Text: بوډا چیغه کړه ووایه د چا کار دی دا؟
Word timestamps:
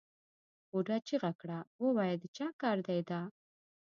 بوډا 0.69 0.97
چیغه 1.07 1.31
کړه 1.41 1.59
ووایه 1.83 2.15
د 2.21 2.23
چا 2.37 2.47
کار 2.61 2.77
دی 2.87 2.99
دا؟ 3.09 3.21